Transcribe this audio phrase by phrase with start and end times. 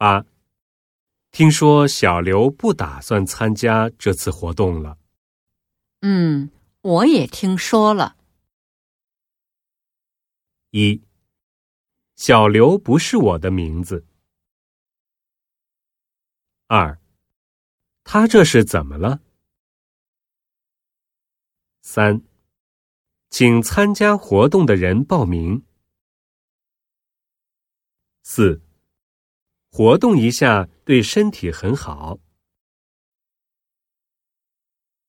[0.00, 0.24] 八，
[1.30, 4.96] 听说小刘不打算参加这次活动了。
[6.00, 8.16] 嗯，我也听说了。
[10.70, 11.02] 一，
[12.16, 14.06] 小刘不是我的名字。
[16.66, 16.98] 二，
[18.02, 19.20] 他这是怎么了？
[21.82, 22.22] 三，
[23.28, 25.62] 请参加活动的人报名。
[28.22, 28.62] 四，
[29.72, 32.18] 活动一下对身体很好。